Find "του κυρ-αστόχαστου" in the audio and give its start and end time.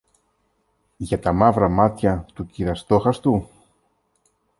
2.33-3.47